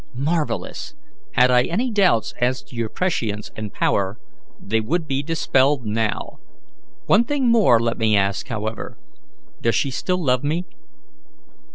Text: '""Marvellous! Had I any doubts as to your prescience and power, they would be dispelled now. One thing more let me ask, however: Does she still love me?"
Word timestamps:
'""Marvellous! 0.15 0.95
Had 1.33 1.51
I 1.51 1.61
any 1.65 1.91
doubts 1.91 2.33
as 2.41 2.63
to 2.63 2.75
your 2.75 2.89
prescience 2.89 3.51
and 3.55 3.71
power, 3.71 4.17
they 4.59 4.81
would 4.81 5.05
be 5.05 5.21
dispelled 5.21 5.85
now. 5.85 6.39
One 7.05 7.23
thing 7.23 7.49
more 7.51 7.79
let 7.79 7.99
me 7.99 8.17
ask, 8.17 8.47
however: 8.47 8.97
Does 9.61 9.75
she 9.75 9.91
still 9.91 10.17
love 10.17 10.43
me?" 10.43 10.65